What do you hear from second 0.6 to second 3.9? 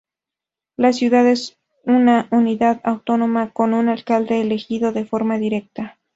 La ciudad es una unidad autónoma, con un